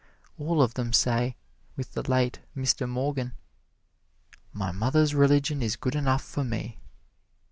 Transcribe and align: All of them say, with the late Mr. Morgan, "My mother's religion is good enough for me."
All 0.39 0.63
of 0.63 0.73
them 0.73 0.93
say, 0.93 1.35
with 1.77 1.91
the 1.93 2.01
late 2.01 2.39
Mr. 2.57 2.89
Morgan, 2.89 3.33
"My 4.51 4.71
mother's 4.71 5.13
religion 5.13 5.61
is 5.61 5.75
good 5.75 5.93
enough 5.95 6.23
for 6.23 6.43
me." 6.43 6.79